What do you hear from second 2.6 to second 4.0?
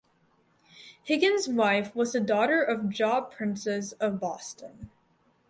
of Job Princes